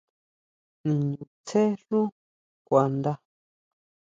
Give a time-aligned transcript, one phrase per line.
[0.85, 1.99] Niñutsjé xú
[2.67, 3.11] kuandá.